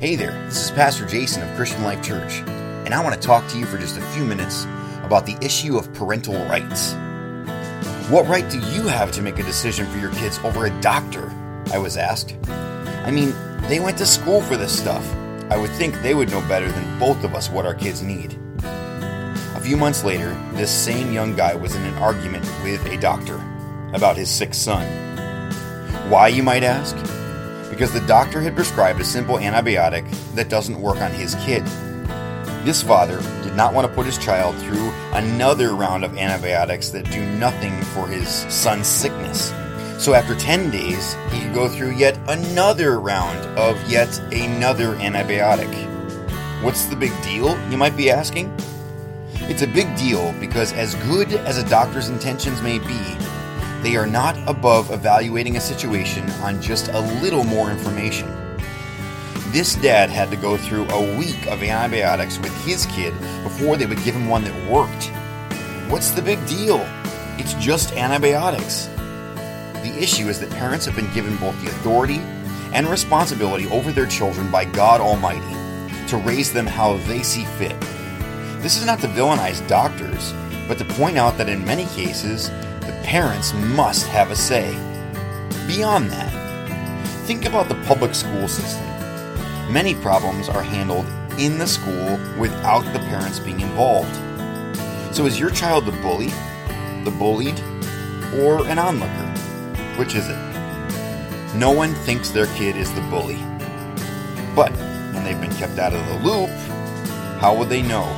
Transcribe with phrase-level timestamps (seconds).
[0.00, 2.40] Hey there, this is Pastor Jason of Christian Life Church,
[2.84, 4.64] and I want to talk to you for just a few minutes
[5.04, 6.94] about the issue of parental rights.
[8.10, 11.32] What right do you have to make a decision for your kids over a doctor?
[11.72, 12.34] I was asked.
[12.48, 13.32] I mean,
[13.68, 15.08] they went to school for this stuff.
[15.48, 18.36] I would think they would know better than both of us what our kids need.
[18.64, 23.40] A few months later, this same young guy was in an argument with a doctor
[23.92, 24.84] about his sick son.
[26.10, 26.96] Why, you might ask?
[27.74, 31.66] Because the doctor had prescribed a simple antibiotic that doesn't work on his kid.
[32.64, 37.10] This father did not want to put his child through another round of antibiotics that
[37.10, 39.52] do nothing for his son's sickness.
[39.98, 45.72] So after 10 days, he could go through yet another round of yet another antibiotic.
[46.62, 48.54] What's the big deal, you might be asking?
[49.50, 53.16] It's a big deal because, as good as a doctor's intentions may be,
[53.84, 58.26] they are not above evaluating a situation on just a little more information.
[59.48, 63.84] This dad had to go through a week of antibiotics with his kid before they
[63.84, 65.10] would give him one that worked.
[65.92, 66.80] What's the big deal?
[67.38, 68.86] It's just antibiotics.
[69.84, 72.20] The issue is that parents have been given both the authority
[72.72, 75.54] and responsibility over their children by God Almighty
[76.08, 77.78] to raise them how they see fit.
[78.62, 80.32] This is not to villainize doctors,
[80.66, 82.50] but to point out that in many cases,
[83.04, 84.72] parents must have a say.
[85.66, 88.86] Beyond that, think about the public school system.
[89.70, 91.06] Many problems are handled
[91.38, 94.14] in the school without the parents being involved.
[95.14, 96.28] So is your child the bully,
[97.04, 97.60] the bullied,
[98.40, 99.30] or an onlooker?
[99.98, 101.54] Which is it?
[101.54, 103.38] No one thinks their kid is the bully.
[104.56, 104.72] But
[105.12, 106.50] when they've been kept out of the loop,
[107.38, 108.08] how would they know?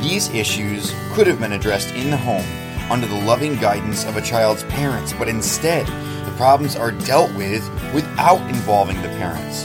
[0.00, 4.22] These issues could have been addressed in the home under the loving guidance of a
[4.22, 5.86] child's parents, but instead,
[6.26, 9.64] the problems are dealt with without involving the parents.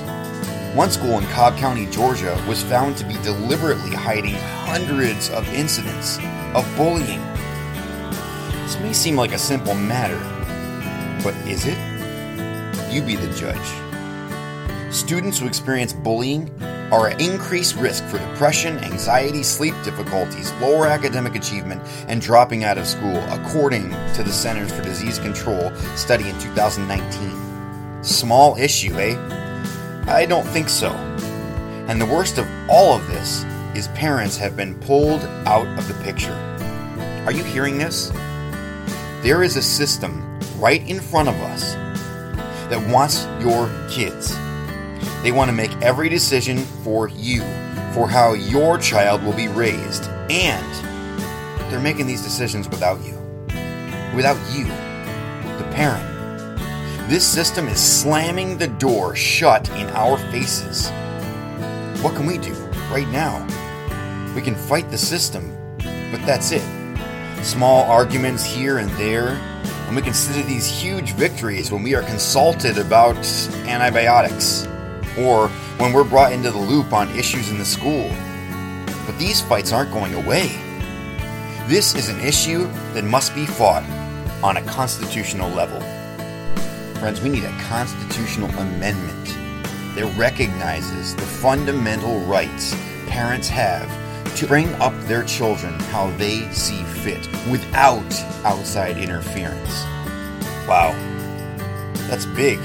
[0.75, 6.17] One school in Cobb County, Georgia, was found to be deliberately hiding hundreds of incidents
[6.55, 7.21] of bullying.
[8.63, 10.19] This may seem like a simple matter,
[11.23, 11.77] but is it?
[12.91, 13.57] You be the judge.
[14.93, 16.49] Students who experience bullying
[16.91, 22.77] are at increased risk for depression, anxiety, sleep difficulties, lower academic achievement, and dropping out
[22.77, 28.03] of school, according to the Centers for Disease Control study in 2019.
[28.03, 29.15] Small issue, eh?
[30.07, 30.91] I don't think so.
[31.87, 35.93] And the worst of all of this is parents have been pulled out of the
[36.03, 36.33] picture.
[37.25, 38.09] Are you hearing this?
[39.21, 41.73] There is a system right in front of us
[42.69, 44.35] that wants your kids
[45.23, 47.41] they want to make every decision for you,
[47.93, 53.13] for how your child will be raised, and they're making these decisions without you.
[54.15, 54.65] Without you,
[55.57, 56.07] the parent.
[57.07, 60.89] This system is slamming the door shut in our faces.
[62.01, 62.53] What can we do
[62.91, 63.45] right now?
[64.33, 66.63] We can fight the system, but that's it.
[67.43, 69.29] Small arguments here and there,
[69.85, 73.17] and we consider these huge victories when we are consulted about
[73.67, 74.67] antibiotics
[75.17, 78.09] or when we're brought into the loop on issues in the school.
[79.05, 80.47] But these fights aren't going away.
[81.67, 83.83] This is an issue that must be fought
[84.43, 85.79] on a constitutional level.
[86.99, 89.25] Friends, we need a constitutional amendment
[89.95, 92.75] that recognizes the fundamental rights
[93.07, 93.89] parents have
[94.37, 98.13] to bring up their children how they see fit without
[98.45, 99.83] outside interference.
[100.67, 100.93] Wow,
[102.07, 102.59] that's big.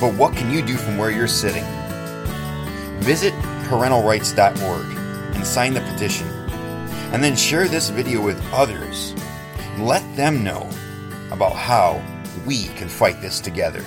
[0.00, 1.64] But what can you do from where you're sitting?
[3.00, 3.32] Visit
[3.68, 4.86] parentalrights.org
[5.34, 6.28] and sign the petition.
[7.12, 9.14] And then share this video with others.
[9.58, 10.68] And let them know
[11.30, 12.02] about how
[12.46, 13.84] we can fight this together.